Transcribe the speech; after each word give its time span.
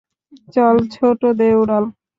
চল, 0.53 0.75
ছোট, 0.93 1.21
দে 1.39 1.47
উড়াল! 1.61 1.85